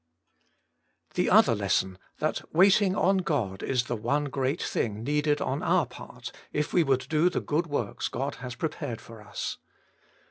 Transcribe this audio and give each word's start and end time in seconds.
The 1.13 1.29
other 1.29 1.53
lesson— 1.53 1.99
that 2.21 2.41
waiting 2.51 2.95
on 2.95 3.17
God 3.19 3.61
is 3.61 3.83
the 3.83 3.95
one 3.95 4.25
great 4.29 4.59
thing 4.59 5.03
needed 5.03 5.39
on 5.39 5.61
our 5.61 5.85
part 5.85 6.31
if 6.51 6.73
we 6.73 6.81
would 6.83 7.07
do 7.07 7.29
the 7.29 7.39
good 7.39 7.67
works 7.67 8.07
God 8.07 8.37
has 8.41 8.55
pre 8.55 8.69
pared 8.69 8.99
for 8.99 9.21
us. 9.21 9.59